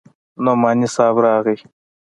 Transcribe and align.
نعماني 0.43 0.87
صاحب 0.95 1.15
راغى. 1.25 1.55